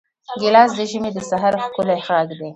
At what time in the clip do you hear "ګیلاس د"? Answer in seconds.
0.41-0.79